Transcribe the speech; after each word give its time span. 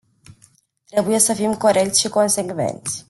Trebuie 0.85 1.19
să 1.19 1.33
fim 1.33 1.53
corecți 1.57 1.99
și 1.99 2.09
consecvenți. 2.09 2.99